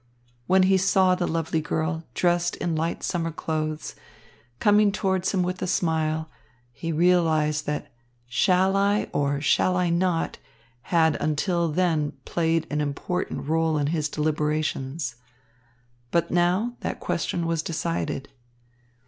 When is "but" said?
16.09-16.31